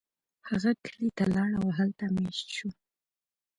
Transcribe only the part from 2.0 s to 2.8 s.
میشت شو.